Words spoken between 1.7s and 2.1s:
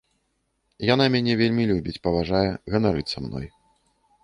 любіць,